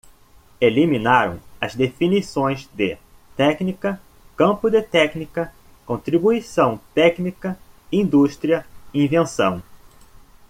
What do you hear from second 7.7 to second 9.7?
"indústria", "invenção".